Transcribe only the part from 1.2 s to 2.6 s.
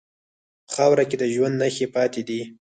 ژوند نښې پاتې دي.